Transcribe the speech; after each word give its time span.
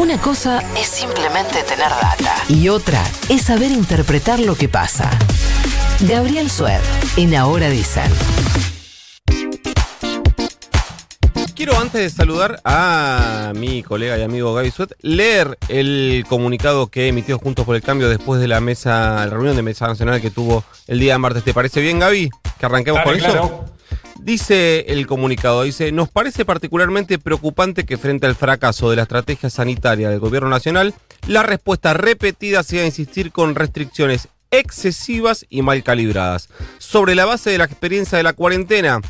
Una 0.00 0.16
cosa 0.16 0.62
es 0.78 0.88
simplemente 0.88 1.62
tener 1.62 1.90
data 1.90 2.34
y 2.48 2.70
otra 2.70 3.04
es 3.28 3.42
saber 3.42 3.70
interpretar 3.70 4.40
lo 4.40 4.54
que 4.54 4.66
pasa. 4.66 5.10
Gabriel 6.00 6.50
Sued, 6.50 6.80
en 7.18 7.34
Ahora 7.34 7.68
Dicen. 7.68 8.10
Quiero 11.54 11.78
antes 11.78 12.00
de 12.00 12.08
saludar 12.08 12.62
a 12.64 13.52
mi 13.54 13.82
colega 13.82 14.16
y 14.16 14.22
amigo 14.22 14.54
Gaby 14.54 14.70
Suet, 14.70 14.94
leer 15.02 15.58
el 15.68 16.24
comunicado 16.26 16.86
que 16.86 17.08
emitió 17.08 17.38
Juntos 17.38 17.66
por 17.66 17.76
el 17.76 17.82
Cambio 17.82 18.08
después 18.08 18.40
de 18.40 18.48
la 18.48 18.62
mesa, 18.62 19.16
la 19.16 19.26
reunión 19.26 19.54
de 19.54 19.62
mesa 19.62 19.86
nacional 19.86 20.22
que 20.22 20.30
tuvo 20.30 20.64
el 20.86 20.98
día 20.98 21.12
de 21.12 21.18
martes. 21.18 21.44
¿Te 21.44 21.52
parece 21.52 21.82
bien, 21.82 21.98
Gaby? 21.98 22.30
Que 22.58 22.64
arranquemos 22.64 23.02
con 23.02 23.16
eso. 23.16 23.66
Dice 24.22 24.84
el 24.88 25.06
comunicado, 25.06 25.62
dice, 25.62 25.92
nos 25.92 26.10
parece 26.10 26.44
particularmente 26.44 27.18
preocupante 27.18 27.84
que 27.84 27.96
frente 27.96 28.26
al 28.26 28.36
fracaso 28.36 28.90
de 28.90 28.96
la 28.96 29.02
estrategia 29.02 29.48
sanitaria 29.48 30.10
del 30.10 30.20
gobierno 30.20 30.50
nacional, 30.50 30.94
la 31.26 31.42
respuesta 31.42 31.94
repetida 31.94 32.62
sea 32.62 32.84
insistir 32.84 33.32
con 33.32 33.54
restricciones 33.54 34.28
excesivas 34.50 35.46
y 35.48 35.62
mal 35.62 35.82
calibradas. 35.82 36.50
Sobre 36.78 37.14
la 37.14 37.24
base 37.24 37.50
de 37.50 37.58
la 37.58 37.64
experiencia 37.64 38.18
de 38.18 38.24
la 38.24 38.34
cuarentena, 38.34 39.00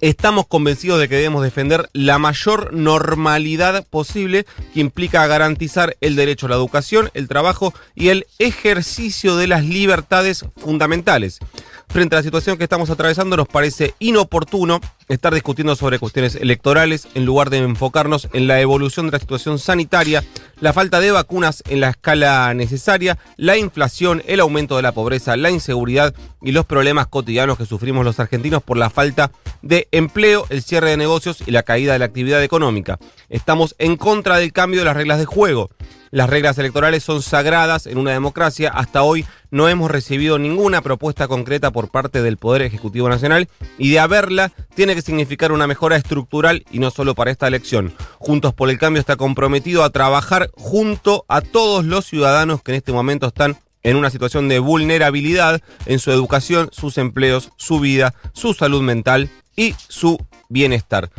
Estamos 0.00 0.46
convencidos 0.46 1.00
de 1.00 1.08
que 1.08 1.16
debemos 1.16 1.42
defender 1.42 1.90
la 1.92 2.20
mayor 2.20 2.72
normalidad 2.72 3.84
posible 3.88 4.46
que 4.72 4.78
implica 4.78 5.26
garantizar 5.26 5.96
el 6.00 6.14
derecho 6.14 6.46
a 6.46 6.50
la 6.50 6.54
educación, 6.54 7.10
el 7.14 7.26
trabajo 7.26 7.74
y 7.96 8.10
el 8.10 8.26
ejercicio 8.38 9.36
de 9.36 9.48
las 9.48 9.64
libertades 9.64 10.44
fundamentales. 10.56 11.40
Frente 11.88 12.14
a 12.14 12.18
la 12.18 12.22
situación 12.22 12.58
que 12.58 12.64
estamos 12.64 12.90
atravesando, 12.90 13.36
nos 13.36 13.48
parece 13.48 13.94
inoportuno 13.98 14.80
estar 15.08 15.32
discutiendo 15.32 15.74
sobre 15.74 15.98
cuestiones 15.98 16.34
electorales 16.36 17.08
en 17.14 17.24
lugar 17.24 17.48
de 17.48 17.58
enfocarnos 17.58 18.28
en 18.34 18.46
la 18.46 18.60
evolución 18.60 19.06
de 19.06 19.12
la 19.12 19.18
situación 19.18 19.58
sanitaria, 19.58 20.22
la 20.60 20.74
falta 20.74 21.00
de 21.00 21.10
vacunas 21.10 21.62
en 21.66 21.80
la 21.80 21.88
escala 21.88 22.52
necesaria, 22.52 23.16
la 23.36 23.56
inflación, 23.56 24.22
el 24.26 24.40
aumento 24.40 24.76
de 24.76 24.82
la 24.82 24.92
pobreza, 24.92 25.38
la 25.38 25.50
inseguridad 25.50 26.14
y 26.42 26.52
los 26.52 26.66
problemas 26.66 27.06
cotidianos 27.06 27.56
que 27.56 27.64
sufrimos 27.64 28.04
los 28.04 28.20
argentinos 28.20 28.62
por 28.62 28.76
la 28.76 28.90
falta 28.90 29.32
de 29.62 29.87
empleo, 29.92 30.46
el 30.48 30.62
cierre 30.62 30.90
de 30.90 30.96
negocios 30.96 31.42
y 31.46 31.50
la 31.50 31.62
caída 31.62 31.92
de 31.92 31.98
la 31.98 32.06
actividad 32.06 32.42
económica. 32.42 32.98
Estamos 33.28 33.74
en 33.78 33.96
contra 33.96 34.38
del 34.38 34.52
cambio 34.52 34.80
de 34.80 34.86
las 34.86 34.96
reglas 34.96 35.18
de 35.18 35.24
juego. 35.24 35.70
Las 36.10 36.30
reglas 36.30 36.56
electorales 36.58 37.04
son 37.04 37.22
sagradas 37.22 37.86
en 37.86 37.98
una 37.98 38.12
democracia. 38.12 38.70
Hasta 38.70 39.02
hoy 39.02 39.26
no 39.50 39.68
hemos 39.68 39.90
recibido 39.90 40.38
ninguna 40.38 40.80
propuesta 40.80 41.28
concreta 41.28 41.70
por 41.70 41.90
parte 41.90 42.22
del 42.22 42.38
Poder 42.38 42.62
Ejecutivo 42.62 43.08
Nacional 43.08 43.48
y 43.76 43.90
de 43.90 44.00
haberla 44.00 44.52
tiene 44.74 44.94
que 44.94 45.02
significar 45.02 45.52
una 45.52 45.66
mejora 45.66 45.96
estructural 45.96 46.64
y 46.70 46.78
no 46.78 46.90
solo 46.90 47.14
para 47.14 47.30
esta 47.30 47.46
elección. 47.46 47.92
Juntos 48.18 48.54
por 48.54 48.70
el 48.70 48.78
Cambio 48.78 49.00
está 49.00 49.16
comprometido 49.16 49.84
a 49.84 49.90
trabajar 49.90 50.50
junto 50.54 51.24
a 51.28 51.42
todos 51.42 51.84
los 51.84 52.06
ciudadanos 52.06 52.62
que 52.62 52.72
en 52.72 52.76
este 52.76 52.92
momento 52.92 53.26
están 53.26 53.58
en 53.82 53.96
una 53.96 54.10
situación 54.10 54.48
de 54.48 54.58
vulnerabilidad 54.58 55.60
en 55.86 55.98
su 55.98 56.10
educación, 56.10 56.68
sus 56.72 56.98
empleos, 56.98 57.50
su 57.56 57.80
vida, 57.80 58.14
su 58.32 58.54
salud 58.54 58.82
mental 58.82 59.30
y 59.58 59.74
su 59.88 60.16
bienestar. 60.48 61.10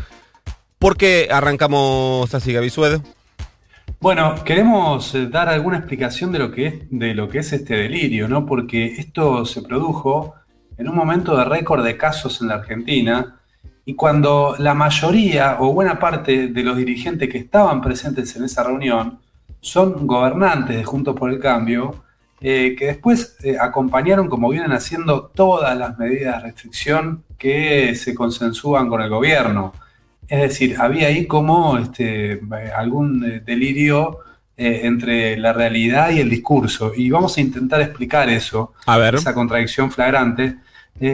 ¿Por 0.80 0.96
qué 0.96 1.28
arrancamos 1.30 2.34
así, 2.34 2.54
Gaby? 2.54 2.72
Bueno, 4.00 4.36
queremos 4.46 5.14
eh, 5.14 5.28
dar 5.28 5.50
alguna 5.50 5.78
explicación 5.78 6.32
de 6.32 6.40
lo 6.40 6.52
que 6.52 6.68
es, 6.68 6.74
de 6.90 7.14
lo 7.14 7.28
que 7.28 7.40
es 7.40 7.52
este 7.52 7.76
delirio, 7.76 8.30
¿no? 8.30 8.46
Porque 8.46 8.96
esto 8.98 9.46
se 9.46 9.62
produjo 9.62 10.36
en 10.78 10.88
un 10.88 10.96
momento 10.96 11.36
de 11.36 11.44
récord 11.44 11.84
de 11.84 11.98
casos 11.98 12.40
en 12.42 12.48
la 12.48 12.56
Argentina 12.56 13.36
y 13.84 13.96
cuando 13.96 14.56
la 14.58 14.74
mayoría 14.74 15.58
o 15.60 15.74
buena 15.74 16.00
parte 16.00 16.48
de 16.48 16.64
los 16.64 16.78
dirigentes 16.78 17.28
que 17.28 17.40
estaban 17.40 17.82
presentes 17.82 18.34
en 18.38 18.46
esa 18.46 18.64
reunión 18.64 19.20
son 19.60 20.08
gobernantes 20.08 20.78
de 20.78 20.86
Juntos 20.86 21.14
por 21.18 21.30
el 21.30 21.40
Cambio, 21.40 22.06
eh, 22.42 22.76
que 22.78 22.86
después 22.88 23.36
eh, 23.44 23.58
acompañaron, 23.60 24.30
como 24.30 24.50
vienen 24.50 24.72
haciendo, 24.72 25.32
todas 25.34 25.78
las 25.78 25.98
medidas 25.98 26.38
de 26.38 26.50
restricción 26.50 27.24
que 27.38 27.96
se 27.96 28.16
consensúan 28.16 28.88
con 28.88 29.02
el 29.02 29.10
gobierno. 29.10 29.74
Es 30.28 30.42
decir, 30.42 30.78
había 30.80 31.08
ahí 31.08 31.26
como 31.26 31.78
este, 31.78 32.40
algún 32.76 33.26
eh, 33.26 33.42
delirio 33.46 34.20
eh, 34.56 34.82
entre 34.84 35.36
la 35.38 35.52
realidad 35.52 36.12
y 36.12 36.22
el 36.22 36.30
discurso. 36.30 36.94
Y 36.96 37.10
vamos 37.10 37.38
a 37.38 37.42
intentar 37.42 37.82
explicar 37.82 38.30
eso, 38.30 38.74
esa 39.14 39.34
contradicción 39.34 39.92
flagrante. 39.92 40.56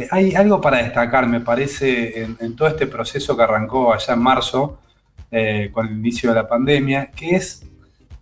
Hay 0.09 0.33
algo 0.33 0.59
para 0.59 0.77
destacar, 0.77 1.27
me 1.27 1.41
parece, 1.41 2.23
en, 2.23 2.55
todo 2.55 2.67
este 2.67 2.87
proceso 2.87 3.37
que 3.37 3.43
arrancó 3.43 3.93
allá 3.93 4.15
en 4.15 4.19
marzo, 4.19 4.79
con 5.71 5.87
el 5.87 5.93
inicio 5.93 6.29
de 6.29 6.35
la 6.35 6.47
pandemia, 6.47 7.11
que 7.11 7.35
es 7.35 7.63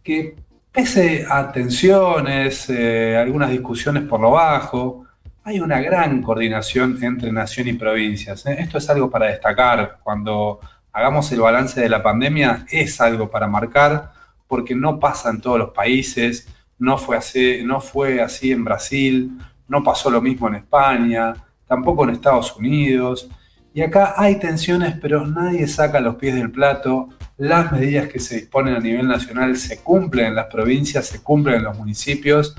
que 0.04 0.36
pese 0.74 1.26
a 1.30 1.52
tensiones, 1.52 2.70
algunas 2.70 3.52
discusiones 3.52 4.04
por 4.04 4.20
lo 4.20 4.32
bajo, 4.32 5.06
hay 5.44 5.60
una 5.60 5.80
gran 5.80 6.22
coordinación 6.22 6.98
entre 7.04 7.32
nación 7.32 7.68
y 7.68 7.74
provincias. 7.74 8.46
Esto 8.46 8.80
es 8.80 8.90
algo 8.90 9.10
para 9.10 9.28
destacar 9.28 10.00
cuando 10.02 10.60
hagamos 10.92 11.32
el 11.32 11.42
balance 11.42 11.80
de 11.80 11.90
la 11.90 12.02
pandemia, 12.02 12.66
es 12.70 13.00
algo 13.00 13.30
para 13.30 13.48
marcar, 13.48 14.12
porque 14.48 14.74
no 14.74 15.00
pasa 15.00 15.30
en 15.30 15.42
todos 15.42 15.60
los 15.60 15.70
países, 15.70 16.48
no 16.80 16.98
fue 16.98 17.18
así, 17.18 17.62
no 17.64 17.80
fue 17.80 18.22
así 18.22 18.52
en 18.52 18.64
Brasil, 18.64 19.38
no 19.68 19.84
pasó 19.84 20.10
lo 20.10 20.22
mismo 20.22 20.48
en 20.48 20.56
España, 20.56 21.34
tampoco 21.68 22.04
en 22.04 22.12
Estados 22.12 22.56
Unidos. 22.56 23.30
Y 23.74 23.82
acá 23.82 24.16
hay 24.18 24.40
tensiones, 24.40 24.96
pero 25.02 25.26
nadie 25.26 25.68
saca 25.68 26.00
los 26.00 26.16
pies 26.16 26.36
del 26.36 26.52
plato. 26.52 27.10
Las 27.44 27.74
medidas 27.74 28.08
que 28.08 28.20
se 28.20 28.36
disponen 28.36 28.74
a 28.74 28.80
nivel 28.80 29.06
nacional 29.06 29.58
se 29.58 29.80
cumplen 29.80 30.28
en 30.28 30.36
las 30.36 30.46
provincias, 30.46 31.08
se 31.08 31.22
cumplen 31.22 31.58
en 31.58 31.64
los 31.66 31.78
municipios 31.78 32.56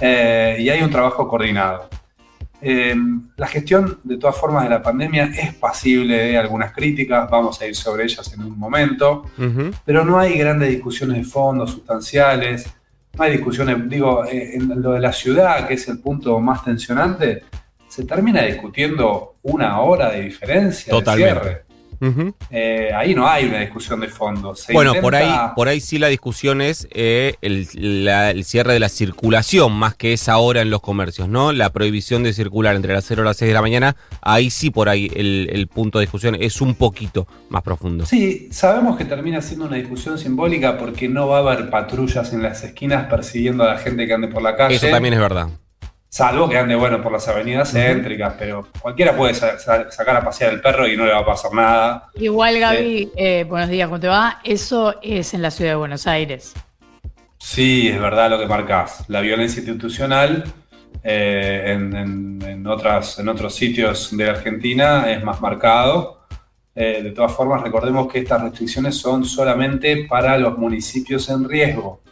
eh, 0.00 0.56
y 0.58 0.68
hay 0.68 0.82
un 0.82 0.90
trabajo 0.90 1.28
coordinado. 1.28 1.88
Em, 2.60 3.28
la 3.36 3.46
gestión, 3.46 4.00
de 4.02 4.18
todas 4.18 4.36
formas, 4.36 4.64
de 4.64 4.70
la 4.70 4.82
pandemia 4.82 5.26
es 5.26 5.54
pasible 5.54 6.16
de 6.16 6.36
algunas 6.36 6.72
críticas, 6.72 7.30
vamos 7.30 7.60
a 7.60 7.66
ir 7.68 7.76
sobre 7.76 8.02
ellas 8.02 8.32
en 8.34 8.42
un 8.42 8.58
momento, 8.58 9.30
pero 9.84 10.04
no 10.04 10.18
hay 10.18 10.36
grandes 10.36 10.68
discusiones 10.70 11.18
de 11.18 11.24
fondo, 11.24 11.64
sustanciales, 11.68 12.66
no 13.16 13.22
hay 13.22 13.36
discusiones, 13.36 13.88
digo, 13.88 14.24
eh, 14.24 14.56
en 14.56 14.82
lo 14.82 14.94
de 14.94 15.00
la 15.00 15.12
ciudad, 15.12 15.68
que 15.68 15.74
es 15.74 15.86
el 15.86 16.00
punto 16.00 16.40
más 16.40 16.64
tensionante, 16.64 17.44
se 17.86 18.04
termina 18.04 18.42
discutiendo 18.42 19.36
una 19.42 19.78
hora 19.78 20.10
de 20.10 20.22
diferencia 20.22 20.92
de 20.92 21.14
cierre. 21.14 21.63
Eh, 22.50 22.90
ahí 22.94 23.14
no 23.14 23.26
hay 23.26 23.46
una 23.46 23.60
discusión 23.60 24.00
de 24.00 24.08
fondo. 24.08 24.54
bueno, 24.72 24.94
por 25.00 25.14
ahí, 25.14 25.30
por 25.54 25.68
ahí 25.68 25.80
sí 25.80 25.98
la 25.98 26.08
discusión 26.08 26.60
es 26.60 26.88
eh, 26.90 27.34
el, 27.40 28.44
cierre 28.44 28.72
de 28.72 28.80
la 28.80 28.88
circulación, 28.88 29.72
más 29.72 29.94
que 29.94 30.12
es 30.12 30.28
ahora 30.28 30.62
en 30.62 30.70
los 30.70 30.80
comercios, 30.80 31.28
¿no? 31.28 31.52
La 31.52 31.70
prohibición 31.70 32.22
de 32.22 32.32
circular 32.32 32.76
entre 32.76 32.92
las 32.92 33.04
0 33.04 33.22
y 33.22 33.24
las 33.24 33.36
6 33.36 33.48
de 33.48 33.54
la 33.54 33.62
mañana, 33.62 33.96
ahí 34.22 34.50
sí 34.50 34.70
por 34.70 34.88
ahí 34.88 35.10
el, 35.14 35.68
punto 35.74 35.98
de 35.98 36.04
discusión 36.04 36.36
es 36.38 36.60
un 36.60 36.74
poquito 36.74 37.26
más 37.48 37.62
profundo. 37.62 38.06
Sí, 38.06 38.48
sabemos 38.52 38.96
que 38.96 39.04
termina 39.04 39.40
siendo 39.40 39.66
una 39.66 39.76
discusión 39.76 40.18
simbólica 40.18 40.78
porque 40.78 41.08
no 41.08 41.26
va 41.26 41.38
a 41.38 41.40
haber 41.40 41.70
patrullas 41.70 42.32
en 42.32 42.42
las 42.42 42.62
esquinas 42.62 43.06
persiguiendo 43.06 43.64
a 43.64 43.74
la 43.74 43.78
gente 43.78 44.06
que 44.06 44.12
ande 44.12 44.28
por 44.28 44.42
la 44.42 44.56
calle. 44.56 44.76
Eso 44.76 44.88
también 44.88 45.14
es 45.14 45.20
verdad. 45.20 45.48
Salvo 46.14 46.48
que 46.48 46.56
ande, 46.56 46.76
bueno, 46.76 47.02
por 47.02 47.10
las 47.10 47.26
avenidas 47.26 47.72
céntricas, 47.72 48.36
pero 48.38 48.68
cualquiera 48.80 49.16
puede 49.16 49.34
sacar 49.34 50.16
a 50.16 50.24
pasear 50.24 50.52
el 50.52 50.60
perro 50.60 50.86
y 50.86 50.96
no 50.96 51.04
le 51.04 51.12
va 51.12 51.18
a 51.18 51.26
pasar 51.26 51.52
nada. 51.52 52.08
Igual, 52.14 52.60
Gaby, 52.60 53.10
eh, 53.16 53.44
buenos 53.48 53.68
días, 53.68 53.88
¿cómo 53.88 53.98
te 53.98 54.06
va? 54.06 54.38
Eso 54.44 54.94
es 55.02 55.34
en 55.34 55.42
la 55.42 55.50
ciudad 55.50 55.72
de 55.72 55.74
Buenos 55.74 56.06
Aires. 56.06 56.54
Sí, 57.36 57.88
es 57.88 58.00
verdad 58.00 58.30
lo 58.30 58.38
que 58.38 58.46
marcás. 58.46 59.02
La 59.08 59.22
violencia 59.22 59.58
institucional 59.58 60.44
eh, 61.02 61.76
en, 61.76 62.64
otras, 62.64 63.18
en 63.18 63.28
otros 63.28 63.52
sitios 63.52 64.16
de 64.16 64.30
Argentina 64.30 65.10
es 65.10 65.20
más 65.24 65.40
marcado. 65.40 66.28
Eh, 66.76 67.00
de 67.02 67.10
todas 67.10 67.32
formas, 67.32 67.60
recordemos 67.60 68.06
que 68.06 68.20
estas 68.20 68.40
restricciones 68.40 68.94
son 68.96 69.24
solamente 69.24 70.06
para 70.08 70.38
los 70.38 70.56
municipios 70.58 71.28
en 71.28 71.48
riesgo. 71.48 72.02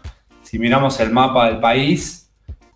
Si 0.42 0.58
miramos 0.58 0.98
el 0.98 1.12
mapa 1.12 1.46
del 1.46 1.60
país, 1.60 2.21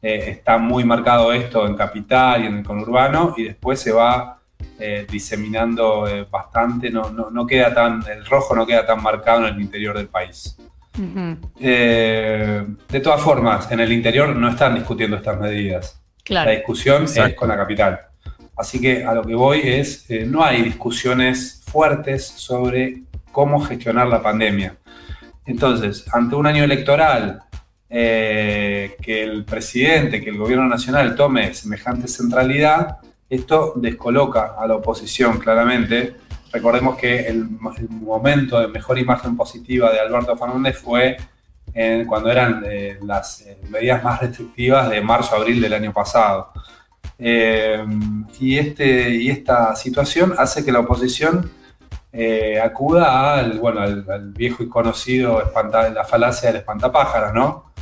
eh, 0.08 0.30
está 0.30 0.56
muy 0.56 0.84
marcado 0.84 1.32
esto 1.32 1.66
en 1.66 1.74
capital 1.74 2.44
y 2.44 2.46
en 2.46 2.58
el 2.58 2.64
conurbano 2.64 3.34
y 3.36 3.42
después 3.42 3.80
se 3.80 3.90
va 3.90 4.38
eh, 4.78 5.04
diseminando 5.10 6.06
eh, 6.06 6.24
bastante, 6.30 6.90
no, 6.90 7.10
no, 7.10 7.44
queda 7.44 7.74
tan, 7.74 8.04
el 8.08 8.24
rojo 8.24 8.54
no 8.54 8.64
queda 8.64 8.86
tan 8.86 9.02
marcado 9.02 9.48
en 9.48 9.56
el 9.56 9.60
interior 9.60 9.96
del 9.96 10.06
país. 10.06 10.56
de 10.96 13.00
todas 13.02 13.20
formas, 13.20 13.68
en 13.72 13.80
el 13.80 13.90
interior 13.90 14.36
no 14.36 14.48
están 14.48 14.76
discutiendo 14.76 15.16
estas 15.16 15.40
medidas. 15.40 16.00
La 16.28 16.50
discusión 16.50 17.02
es 17.02 17.34
con 17.34 17.48
la 17.48 17.56
capital. 17.56 17.98
Así 18.56 18.80
que 18.80 19.04
a 19.04 19.12
lo 19.12 19.24
que 19.24 19.34
voy 19.34 19.62
es, 19.64 20.06
no 20.24 20.44
hay 20.44 20.62
discusiones 20.62 21.64
fuertes 21.66 22.28
sobre 22.28 23.02
cómo 23.32 23.58
gestionar 23.58 24.06
la 24.06 24.22
pandemia. 24.22 24.76
Entonces, 25.46 26.06
ante 26.12 26.36
un 26.36 26.46
año 26.46 26.62
electoral 26.62 27.40
eh, 27.88 28.96
que 29.00 29.22
el 29.22 29.44
presidente, 29.44 30.20
que 30.20 30.30
el 30.30 30.38
gobierno 30.38 30.66
nacional 30.66 31.14
tome 31.14 31.54
semejante 31.54 32.08
centralidad, 32.08 32.98
esto 33.30 33.74
descoloca 33.76 34.54
a 34.58 34.66
la 34.66 34.74
oposición 34.74 35.38
claramente. 35.38 36.16
Recordemos 36.52 36.96
que 36.96 37.26
el, 37.26 37.48
momento 37.90 38.60
de 38.60 38.68
mejor 38.68 38.98
imagen 38.98 39.36
positiva 39.36 39.92
de 39.92 40.00
Alberto 40.00 40.36
Fernández 40.36 40.78
fue 40.78 41.16
cuando 42.06 42.30
eran 42.30 42.64
eh, 42.66 42.98
las 43.02 43.42
eh, 43.42 43.58
medidas 43.68 44.02
más 44.02 44.20
restrictivas 44.20 44.88
de 44.88 45.02
marzo-abril 45.02 45.60
del 45.60 45.74
año 45.74 45.92
pasado. 45.92 46.52
y, 47.18 48.58
este, 48.58 49.10
y 49.10 49.30
esta 49.30 49.76
situación 49.76 50.34
hace 50.38 50.64
que 50.64 50.72
la 50.72 50.80
oposición 50.80 51.50
acuda 52.62 53.34
al, 53.34 53.58
bueno, 53.58 53.80
al, 53.82 54.32
viejo 54.32 54.62
y 54.62 54.68
conocido 54.68 55.52
la 55.94 56.04
falacia 56.04 56.48
del 56.48 56.60
espantapájaros, 56.60 57.34
¿no? 57.34 57.75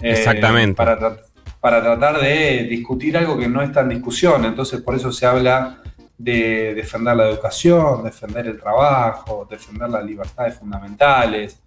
Exactamente. 0.00 0.76
Para, 0.76 1.16
para 1.60 1.82
tratar 1.82 2.20
de 2.20 2.64
discutir 2.64 3.16
algo 3.16 3.38
que 3.38 3.48
no 3.48 3.62
está 3.62 3.80
en 3.80 3.90
discusión. 3.90 4.44
Entonces, 4.44 4.80
por 4.80 4.94
eso 4.94 5.12
se 5.12 5.26
habla 5.26 5.82
de 6.16 6.74
defender 6.74 7.16
la 7.16 7.28
educación, 7.28 8.04
defender 8.04 8.46
el 8.46 8.60
trabajo, 8.60 9.46
defender 9.50 9.88
las 9.88 10.04
libertades 10.04 10.54
fundamentales, 10.54 11.62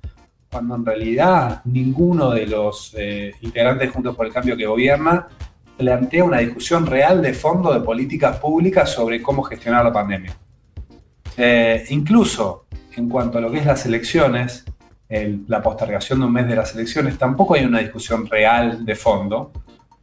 cuando 0.51 0.75
en 0.75 0.85
realidad 0.85 1.61
ninguno 1.65 2.29
de 2.29 2.45
los 2.45 2.93
eh, 2.95 3.33
integrantes 3.41 3.89
Juntos 3.91 4.15
por 4.15 4.27
el 4.27 4.31
Cambio 4.31 4.55
que 4.55 4.67
gobierna 4.67 5.27
plantea 5.75 6.23
una 6.23 6.37
discusión 6.37 6.85
real 6.85 7.21
de 7.23 7.33
fondo 7.33 7.73
de 7.73 7.79
políticas 7.79 8.37
públicas 8.37 8.91
sobre 8.91 9.23
cómo 9.23 9.41
gestionar 9.41 9.83
la 9.83 9.91
pandemia. 9.91 10.37
Eh, 11.35 11.83
incluso 11.89 12.67
en 12.95 13.09
cuanto 13.09 13.39
a 13.39 13.41
lo 13.41 13.51
que 13.51 13.57
es 13.57 13.65
las 13.65 13.85
elecciones, 13.87 14.65
la 15.09 15.61
postergación 15.61 16.19
de 16.19 16.25
un 16.25 16.33
mes 16.33 16.47
de 16.47 16.55
las 16.55 16.73
elecciones, 16.73 17.17
tampoco 17.17 17.53
hay 17.53 17.65
una 17.65 17.79
discusión 17.79 18.25
real 18.25 18.83
de 18.85 18.95
fondo, 18.95 19.51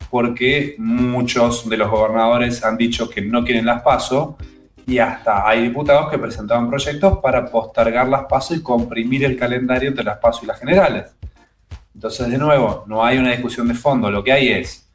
porque 0.08 0.74
muchos 0.78 1.68
de 1.68 1.76
los 1.76 1.90
gobernadores 1.90 2.64
han 2.64 2.76
dicho 2.76 3.08
que 3.08 3.20
no 3.20 3.44
quieren 3.44 3.66
las 3.66 3.82
PASO 3.82 4.36
y 4.86 4.98
hasta 4.98 5.48
hay 5.48 5.62
diputados 5.62 6.10
que 6.10 6.18
presentaban 6.18 6.68
proyectos 6.68 7.18
para 7.18 7.46
postergar 7.46 8.08
las 8.08 8.24
PASO 8.24 8.54
y 8.54 8.62
comprimir 8.62 9.24
el 9.24 9.36
calendario 9.36 9.88
entre 9.88 10.04
las 10.04 10.18
PASO 10.18 10.40
y 10.44 10.46
las 10.46 10.58
generales. 10.58 11.14
Entonces, 11.94 12.28
de 12.28 12.38
nuevo, 12.38 12.84
no 12.86 13.04
hay 13.04 13.18
una 13.18 13.30
discusión 13.30 13.68
de 13.68 13.74
fondo, 13.74 14.10
lo 14.10 14.24
que 14.24 14.32
hay 14.32 14.48
es 14.48 14.88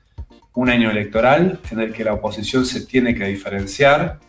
un 0.54 0.70
año 0.70 0.90
electoral 0.90 1.60
en 1.70 1.80
el 1.80 1.94
que 1.94 2.04
la 2.04 2.14
oposición 2.14 2.66
se 2.66 2.86
tiene 2.86 3.14
que 3.14 3.26
diferenciar 3.26 4.20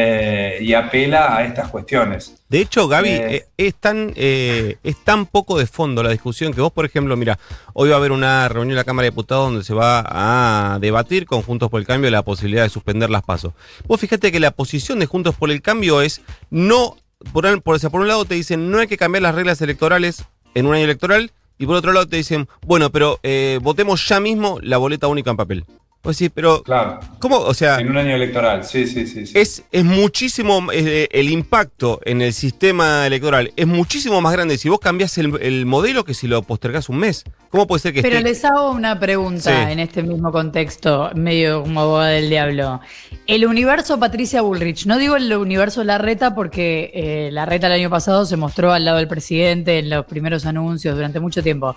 eh, 0.00 0.58
y 0.60 0.74
apela 0.74 1.36
a 1.36 1.44
estas 1.44 1.70
cuestiones. 1.70 2.40
De 2.48 2.60
hecho, 2.60 2.86
Gaby, 2.86 3.08
eh, 3.08 3.34
eh, 3.34 3.46
es, 3.56 3.74
tan, 3.74 4.12
es 4.14 4.96
tan 5.02 5.26
poco 5.26 5.58
de 5.58 5.66
fondo 5.66 6.04
la 6.04 6.10
discusión 6.10 6.54
que 6.54 6.60
vos, 6.60 6.70
por 6.70 6.84
ejemplo, 6.84 7.16
mira, 7.16 7.36
hoy 7.72 7.88
va 7.88 7.96
a 7.96 7.98
haber 7.98 8.12
una 8.12 8.48
reunión 8.48 8.70
en 8.70 8.76
la 8.76 8.84
Cámara 8.84 9.06
de 9.06 9.10
Diputados 9.10 9.46
donde 9.46 9.64
se 9.64 9.74
va 9.74 10.04
a 10.06 10.78
debatir 10.78 11.26
con 11.26 11.42
Juntos 11.42 11.68
por 11.68 11.80
el 11.80 11.86
Cambio 11.86 12.12
la 12.12 12.22
posibilidad 12.22 12.62
de 12.62 12.68
suspender 12.68 13.10
las 13.10 13.24
pasos. 13.24 13.54
Vos 13.88 14.00
fíjate 14.00 14.30
que 14.30 14.38
la 14.38 14.52
posición 14.52 15.00
de 15.00 15.06
Juntos 15.06 15.34
por 15.34 15.50
el 15.50 15.62
Cambio 15.62 16.00
es 16.00 16.20
no, 16.48 16.96
por, 17.32 17.60
por, 17.62 17.80
por 17.90 18.00
un 18.00 18.06
lado 18.06 18.24
te 18.24 18.36
dicen 18.36 18.70
no 18.70 18.78
hay 18.78 18.86
que 18.86 18.98
cambiar 18.98 19.22
las 19.22 19.34
reglas 19.34 19.60
electorales 19.62 20.26
en 20.54 20.66
un 20.66 20.76
año 20.76 20.84
electoral 20.84 21.32
y 21.58 21.66
por 21.66 21.74
otro 21.74 21.92
lado 21.92 22.06
te 22.06 22.18
dicen, 22.18 22.48
bueno, 22.64 22.92
pero 22.92 23.18
votemos 23.62 24.06
ya 24.06 24.20
mismo 24.20 24.60
la 24.62 24.78
boleta 24.78 25.08
única 25.08 25.32
en 25.32 25.36
papel. 25.36 25.64
Pues 26.00 26.16
sí, 26.16 26.28
pero. 26.28 26.62
Claro. 26.62 27.00
¿Cómo? 27.18 27.38
O 27.38 27.54
sea. 27.54 27.78
En 27.78 27.90
un 27.90 27.96
año 27.96 28.14
electoral, 28.14 28.64
sí, 28.64 28.86
sí, 28.86 29.06
sí. 29.06 29.24
Es, 29.34 29.64
es 29.70 29.84
muchísimo. 29.84 30.68
el 30.72 31.28
impacto 31.30 32.00
en 32.04 32.22
el 32.22 32.32
sistema 32.32 33.06
electoral 33.06 33.52
es 33.56 33.66
muchísimo 33.66 34.20
más 34.20 34.32
grande 34.32 34.58
si 34.58 34.68
vos 34.68 34.80
cambiás 34.80 35.18
el, 35.18 35.66
modelo 35.66 36.04
que 36.04 36.14
si 36.14 36.26
lo 36.28 36.42
postergás 36.42 36.88
un 36.88 36.98
mes. 36.98 37.24
¿Cómo 37.50 37.66
puede 37.66 37.80
ser 37.80 37.94
que 37.94 38.02
Pero 38.02 38.20
les 38.20 38.44
hago 38.44 38.70
una 38.70 38.98
pregunta 39.00 39.70
en 39.70 39.78
este 39.78 40.02
mismo 40.02 40.30
contexto, 40.30 41.10
medio 41.14 41.62
como 41.62 41.80
abogada 41.80 42.10
del 42.10 42.28
diablo. 42.28 42.80
El 43.26 43.46
universo 43.46 43.98
Patricia 43.98 44.42
Bullrich, 44.42 44.86
no 44.86 44.98
digo 44.98 45.16
el 45.16 45.32
universo 45.34 45.82
Larreta 45.84 46.34
porque 46.34 46.90
eh, 46.94 47.30
Larreta 47.32 47.66
el 47.66 47.74
año 47.74 47.90
pasado 47.90 48.26
se 48.26 48.36
mostró 48.36 48.72
al 48.72 48.84
lado 48.84 48.98
del 48.98 49.08
presidente 49.08 49.78
en 49.78 49.90
los 49.90 50.04
primeros 50.06 50.46
anuncios 50.46 50.94
durante 50.94 51.20
mucho 51.20 51.42
tiempo 51.42 51.76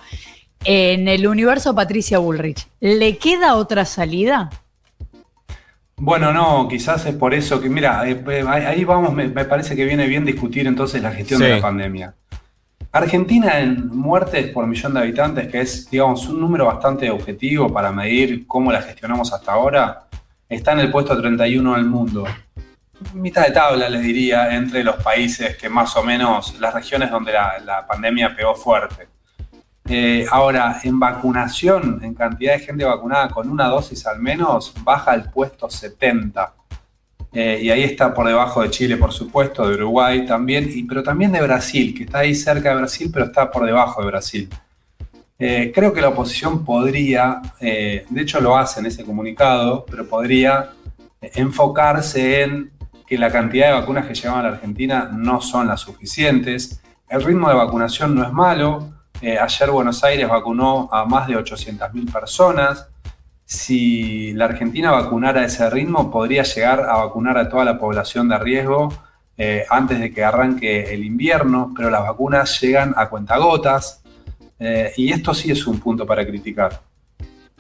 en 0.64 1.08
el 1.08 1.28
universo 1.28 1.74
Patricia 1.74 2.20
Bullrich, 2.20 2.68
¿le 2.80 3.18
queda 3.18 3.56
otra 3.56 3.86
salida? 3.86 4.50
Bueno, 5.98 6.34
no, 6.34 6.68
quizás 6.68 7.06
es 7.06 7.16
por 7.16 7.34
eso 7.34 7.62
que, 7.62 7.70
mira, 7.70 8.08
eh, 8.10 8.24
eh, 8.28 8.44
ahí 8.48 8.84
vamos, 8.84 9.14
me, 9.14 9.30
parece 9.30 9.76
que 9.76 9.86
viene 9.86 10.08
bien 10.08 10.26
discutir 10.26 10.66
entonces 10.66 11.02
la 11.02 11.12
gestión 11.12 11.42
de 11.42 11.56
la 11.56 11.62
pandemia. 11.62 12.16
Argentina 12.92 13.60
en 13.60 13.88
muertes 13.88 14.48
por 14.52 14.68
millón 14.68 14.94
de 14.96 15.02
habitantes, 15.02 15.48
que 15.48 15.62
es, 15.62 15.90
digamos, 15.90 16.28
un 16.28 16.42
número 16.42 16.66
bastante 16.66 17.10
objetivo 17.10 17.72
para 17.72 17.92
medir 17.92 18.46
cómo 18.48 18.72
la 18.72 18.82
gestionamos 18.82 19.32
hasta 19.32 19.54
ahora, 19.54 20.08
está 20.50 20.74
en 20.74 20.80
el 20.80 20.92
puesto 20.92 21.20
31 21.20 21.76
del 21.76 21.86
mundo. 21.86 22.26
Mitad 23.14 23.46
de 23.46 23.52
tabla, 23.52 23.88
les 23.88 24.02
diría, 24.02 24.56
entre 24.56 24.84
los 24.84 24.96
países 24.98 25.56
que 25.56 25.70
más 25.70 25.96
o 25.96 26.04
menos, 26.04 26.60
las 26.60 26.74
regiones 26.74 27.10
donde 27.10 27.32
la 27.32 27.86
pandemia 27.88 28.36
pegó 28.36 28.56
fuerte. 28.56 29.08
Eh, 29.94 30.26
ahora, 30.32 30.80
en 30.86 31.02
vacunación, 31.02 32.00
en 32.02 32.14
cantidad 32.14 32.54
de 32.54 32.60
gente 32.60 32.86
vacunada 32.86 33.28
con 33.28 33.50
una 33.50 33.68
dosis 33.68 34.08
al 34.08 34.20
menos, 34.20 34.74
baja 34.86 35.12
al 35.12 35.30
puesto 35.30 35.70
70. 35.70 36.54
Eh, 37.34 37.60
y 37.64 37.70
ahí 37.72 37.84
está 37.84 38.14
por 38.14 38.26
debajo 38.26 38.62
de 38.62 38.70
Chile, 38.70 38.96
por 38.96 39.12
supuesto, 39.12 39.68
de 39.68 39.76
Uruguay 39.76 40.26
también, 40.26 40.70
y, 40.74 40.84
pero 40.84 41.04
también 41.04 41.34
de 41.34 41.42
Brasil, 41.42 41.94
que 41.94 42.06
está 42.06 42.20
ahí 42.20 42.34
cerca 42.34 42.70
de 42.70 42.76
Brasil, 42.76 43.10
pero 43.12 43.26
está 43.26 43.52
por 43.52 43.66
debajo 43.66 44.00
de 44.00 44.08
Brasil. 44.08 44.50
Eh, 45.38 45.74
creo 45.76 45.92
que 45.92 46.00
la 46.00 46.08
oposición 46.08 46.64
podría, 46.64 47.42
de 47.60 48.06
hecho 48.16 48.40
lo 48.40 48.58
hace 48.58 48.80
en 48.80 48.86
ese 48.86 49.04
comunicado, 49.04 49.86
pero 49.92 50.08
podría 50.08 50.70
enfocarse 51.20 52.44
en 52.44 52.72
que 53.06 53.18
la 53.18 53.30
cantidad 53.30 53.68
de 53.68 53.74
vacunas 53.74 54.08
que 54.08 54.14
llegaban 54.14 54.46
a 54.46 54.52
la 54.52 54.56
Argentina 54.56 55.10
no 55.12 55.42
son 55.42 55.68
las 55.68 55.82
suficientes. 55.82 56.82
El 57.10 57.22
ritmo 57.26 57.50
de 57.50 57.56
vacunación 57.56 58.16
no 58.16 58.24
es 58.24 58.32
malo, 58.32 59.01
eh, 59.22 59.38
ayer 59.38 59.70
Buenos 59.70 60.04
Aires 60.04 60.28
vacunó 60.28 60.90
a 60.92 61.06
más 61.06 61.28
de 61.28 61.38
800.000 61.38 62.12
personas. 62.12 62.88
Si 63.46 64.34
la 64.34 64.46
Argentina 64.46 64.92
vacunara 64.92 65.42
a 65.42 65.46
ese 65.46 65.70
ritmo, 65.70 66.10
podría 66.10 66.42
llegar 66.44 66.82
a 66.82 66.98
vacunar 66.98 67.38
a 67.38 67.48
toda 67.48 67.64
la 67.64 67.78
población 67.78 68.30
de 68.30 68.40
riesgo 68.40 68.92
eh, 69.38 69.66
antes 69.70 70.00
de 70.00 70.12
que 70.12 70.24
arranque 70.24 70.94
el 70.94 71.04
invierno, 71.04 71.72
pero 71.76 71.92
las 71.92 72.02
vacunas 72.02 72.60
llegan 72.60 72.94
a 72.98 73.10
cuentagotas. 73.10 74.02
Eh, 74.58 74.92
y 74.98 75.12
esto 75.12 75.34
sí 75.34 75.52
es 75.52 75.68
un 75.68 75.80
punto 75.80 76.06
para 76.06 76.26
criticar. 76.26 76.82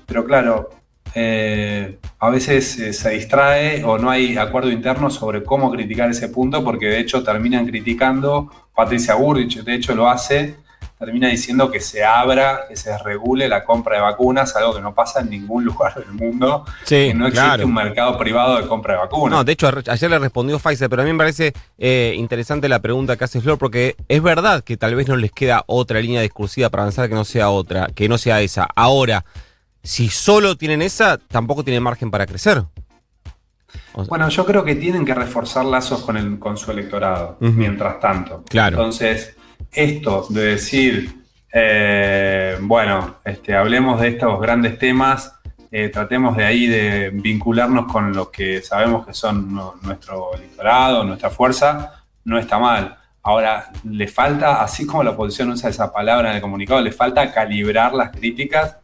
Pero 0.05 0.25
claro, 0.25 0.69
a 1.13 2.29
veces 2.29 2.97
se 2.97 3.09
distrae 3.09 3.83
o 3.83 3.97
no 3.97 4.09
hay 4.09 4.37
acuerdo 4.37 4.71
interno 4.71 5.09
sobre 5.09 5.43
cómo 5.43 5.69
criticar 5.69 6.09
ese 6.09 6.29
punto, 6.29 6.63
porque 6.63 6.87
de 6.87 6.99
hecho 6.99 7.21
terminan 7.21 7.67
criticando, 7.67 8.49
Patricia 8.73 9.15
Burrich 9.15 9.61
de 9.61 9.75
hecho 9.75 9.93
lo 9.93 10.09
hace, 10.09 10.55
termina 11.01 11.29
diciendo 11.29 11.71
que 11.71 11.79
se 11.79 12.03
abra, 12.03 12.67
que 12.69 12.75
se 12.75 12.95
regule 12.99 13.49
la 13.49 13.65
compra 13.65 13.95
de 13.95 14.01
vacunas, 14.03 14.55
algo 14.55 14.75
que 14.75 14.81
no 14.81 14.93
pasa 14.93 15.21
en 15.21 15.31
ningún 15.31 15.65
lugar 15.65 15.95
del 15.95 16.13
mundo. 16.13 16.63
que 16.87 17.13
no 17.15 17.25
existe 17.25 17.65
un 17.65 17.73
mercado 17.73 18.17
privado 18.19 18.57
de 18.57 18.67
compra 18.67 18.93
de 18.93 18.99
vacunas. 18.99 19.31
No, 19.39 19.43
de 19.43 19.51
hecho, 19.51 19.67
ayer 19.87 20.09
le 20.09 20.19
respondió 20.19 20.59
Pfizer, 20.59 20.89
pero 20.89 21.01
a 21.01 21.05
mí 21.05 21.11
me 21.11 21.17
parece 21.17 21.53
eh, 21.79 22.13
interesante 22.15 22.69
la 22.69 22.79
pregunta 22.79 23.17
que 23.17 23.23
hace 23.23 23.41
Flor, 23.41 23.57
porque 23.57 23.95
es 24.07 24.21
verdad 24.21 24.63
que 24.63 24.77
tal 24.77 24.93
vez 24.93 25.07
no 25.07 25.15
les 25.15 25.31
queda 25.31 25.63
otra 25.65 25.99
línea 25.99 26.21
discursiva 26.21 26.69
para 26.69 26.83
avanzar 26.83 27.09
que 27.09 27.15
no 27.15 27.25
sea 27.25 27.49
otra, 27.49 27.87
que 27.87 28.07
no 28.07 28.19
sea 28.19 28.39
esa. 28.41 28.67
Ahora, 28.75 29.25
si 29.81 30.09
solo 30.09 30.55
tienen 30.55 30.83
esa, 30.83 31.17
tampoco 31.17 31.63
tienen 31.63 31.81
margen 31.81 32.11
para 32.11 32.27
crecer. 32.27 32.63
bueno, 34.07 34.29
yo 34.29 34.45
creo 34.45 34.63
que 34.63 34.75
tienen 34.75 35.03
que 35.03 35.15
reforzar 35.15 35.65
lazos 35.65 36.01
con, 36.01 36.15
el, 36.15 36.37
con 36.37 36.57
su 36.57 36.69
electorado, 36.69 37.37
mientras 37.39 37.99
tanto. 37.99 38.43
Claro. 38.47 38.77
Entonces, 38.77 39.35
esto 39.71 40.25
de 40.29 40.41
decir, 40.43 41.23
eh, 41.53 42.57
bueno, 42.61 43.17
este, 43.25 43.55
hablemos 43.55 44.01
de 44.01 44.09
estos 44.09 44.39
grandes 44.39 44.77
temas, 44.77 45.33
eh, 45.71 45.89
tratemos 45.89 46.35
de 46.35 46.45
ahí 46.45 46.67
de 46.67 47.11
vincularnos 47.11 47.91
con 47.91 48.13
lo 48.13 48.29
que 48.29 48.61
sabemos 48.61 49.05
que 49.05 49.13
son 49.13 49.53
nuestro 49.81 50.33
electorado, 50.35 51.03
nuestra 51.03 51.29
fuerza, 51.29 52.03
no 52.25 52.37
está 52.37 52.59
mal. 52.59 52.97
Ahora, 53.23 53.71
le 53.83 54.07
falta, 54.07 54.61
así 54.61 54.85
como 54.85 55.03
la 55.03 55.11
oposición 55.11 55.51
usa 55.51 55.69
esa 55.69 55.93
palabra 55.93 56.31
en 56.31 56.35
el 56.37 56.41
comunicado, 56.41 56.81
le 56.81 56.91
falta 56.91 57.31
calibrar 57.31 57.93
las 57.93 58.09
críticas 58.09 58.77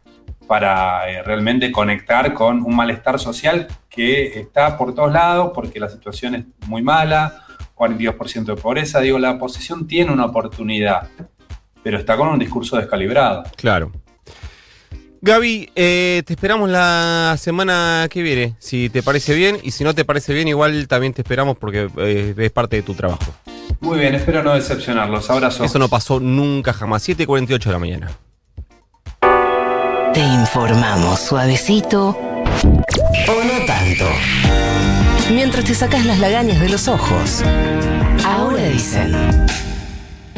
para 0.46 1.10
eh, 1.10 1.22
realmente 1.22 1.70
conectar 1.70 2.32
con 2.32 2.62
un 2.62 2.74
malestar 2.74 3.18
social 3.18 3.68
que 3.90 4.40
está 4.40 4.78
por 4.78 4.94
todos 4.94 5.12
lados 5.12 5.52
porque 5.54 5.78
la 5.78 5.88
situación 5.88 6.34
es 6.36 6.44
muy 6.66 6.82
mala, 6.82 7.44
42% 7.78 8.44
de 8.44 8.56
pobreza. 8.56 9.00
Digo, 9.00 9.18
la 9.18 9.32
oposición 9.32 9.86
tiene 9.86 10.12
una 10.12 10.26
oportunidad, 10.26 11.08
pero 11.82 11.98
está 11.98 12.16
con 12.16 12.28
un 12.28 12.38
discurso 12.38 12.76
descalibrado. 12.76 13.44
Claro. 13.56 13.92
Gaby, 15.20 15.70
eh, 15.74 16.22
te 16.24 16.34
esperamos 16.34 16.70
la 16.70 17.34
semana 17.38 18.06
que 18.08 18.22
viene, 18.22 18.54
si 18.60 18.88
te 18.88 19.02
parece 19.02 19.34
bien, 19.34 19.58
y 19.64 19.72
si 19.72 19.82
no 19.82 19.92
te 19.92 20.04
parece 20.04 20.32
bien, 20.32 20.46
igual 20.46 20.86
también 20.86 21.12
te 21.12 21.22
esperamos 21.22 21.56
porque 21.56 21.88
eh, 21.98 22.34
es 22.36 22.50
parte 22.52 22.76
de 22.76 22.82
tu 22.82 22.94
trabajo. 22.94 23.34
Muy 23.80 23.98
bien, 23.98 24.14
espero 24.14 24.42
no 24.42 24.54
decepcionarlos. 24.54 25.28
Abrazo. 25.30 25.64
Eso 25.64 25.78
no 25.78 25.88
pasó 25.88 26.20
nunca 26.20 26.72
jamás. 26.72 27.08
7.48 27.08 27.64
de 27.64 27.72
la 27.72 27.78
mañana. 27.78 28.10
Te 30.12 30.20
informamos 30.20 31.20
suavecito 31.20 32.08
o 32.08 33.44
no 33.44 33.66
tanto 33.66 34.06
mientras 35.32 35.64
te 35.64 35.74
sacas 35.74 36.04
las 36.04 36.18
lagañas 36.18 36.60
de 36.60 36.68
los 36.68 36.88
ojos. 36.88 37.42
Ahora 38.24 38.64
dicen. 38.64 39.14